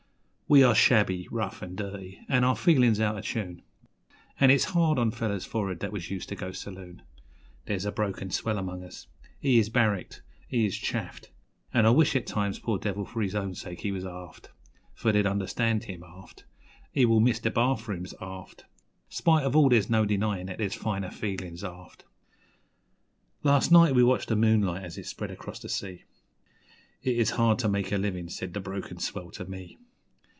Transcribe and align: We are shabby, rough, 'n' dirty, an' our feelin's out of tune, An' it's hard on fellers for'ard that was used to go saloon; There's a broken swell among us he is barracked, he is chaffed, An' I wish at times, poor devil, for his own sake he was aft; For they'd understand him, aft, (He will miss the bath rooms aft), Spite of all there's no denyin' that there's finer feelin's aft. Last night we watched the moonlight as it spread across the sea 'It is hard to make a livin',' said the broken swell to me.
We 0.47 0.63
are 0.65 0.75
shabby, 0.75 1.29
rough, 1.31 1.63
'n' 1.63 1.77
dirty, 1.77 2.19
an' 2.27 2.43
our 2.43 2.57
feelin's 2.57 2.99
out 2.99 3.17
of 3.17 3.23
tune, 3.23 3.61
An' 4.37 4.51
it's 4.51 4.65
hard 4.75 4.99
on 4.99 5.11
fellers 5.11 5.45
for'ard 5.45 5.79
that 5.79 5.93
was 5.93 6.11
used 6.11 6.27
to 6.27 6.35
go 6.35 6.51
saloon; 6.51 7.03
There's 7.67 7.85
a 7.85 7.91
broken 7.93 8.31
swell 8.31 8.57
among 8.57 8.83
us 8.83 9.07
he 9.39 9.59
is 9.59 9.69
barracked, 9.69 10.21
he 10.49 10.65
is 10.65 10.75
chaffed, 10.75 11.29
An' 11.73 11.85
I 11.85 11.91
wish 11.91 12.17
at 12.17 12.27
times, 12.27 12.59
poor 12.59 12.77
devil, 12.77 13.05
for 13.05 13.21
his 13.21 13.33
own 13.33 13.55
sake 13.55 13.79
he 13.79 13.93
was 13.93 14.03
aft; 14.05 14.49
For 14.93 15.13
they'd 15.13 15.25
understand 15.25 15.85
him, 15.85 16.03
aft, 16.03 16.43
(He 16.91 17.05
will 17.05 17.21
miss 17.21 17.39
the 17.39 17.49
bath 17.49 17.87
rooms 17.87 18.13
aft), 18.19 18.65
Spite 19.07 19.45
of 19.45 19.55
all 19.55 19.69
there's 19.69 19.89
no 19.89 20.05
denyin' 20.05 20.47
that 20.47 20.57
there's 20.57 20.75
finer 20.75 21.11
feelin's 21.11 21.63
aft. 21.63 22.03
Last 23.41 23.71
night 23.71 23.95
we 23.95 24.03
watched 24.03 24.27
the 24.27 24.35
moonlight 24.35 24.83
as 24.83 24.97
it 24.97 25.05
spread 25.05 25.31
across 25.31 25.59
the 25.59 25.69
sea 25.69 26.03
'It 27.03 27.15
is 27.15 27.29
hard 27.39 27.57
to 27.59 27.69
make 27.69 27.93
a 27.93 27.97
livin',' 27.97 28.27
said 28.27 28.53
the 28.53 28.59
broken 28.59 28.99
swell 28.99 29.31
to 29.31 29.45
me. 29.45 29.77